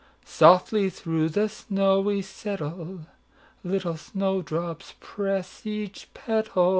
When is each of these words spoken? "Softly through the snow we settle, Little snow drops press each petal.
"Softly 0.25 0.89
through 0.89 1.29
the 1.29 1.47
snow 1.47 1.99
we 2.01 2.23
settle, 2.23 3.01
Little 3.63 3.97
snow 3.97 4.41
drops 4.41 4.95
press 4.99 5.63
each 5.63 6.11
petal. 6.15 6.69